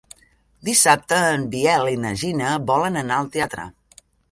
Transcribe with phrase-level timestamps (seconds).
[0.69, 3.71] Dissabte en Biel i na Gina volen anar al teatre.